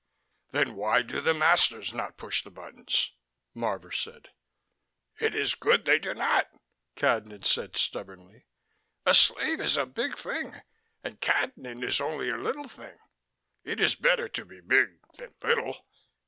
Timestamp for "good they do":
5.53-6.15